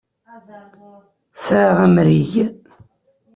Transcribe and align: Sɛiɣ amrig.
Sɛiɣ 1.43 1.77
amrig. 1.85 2.33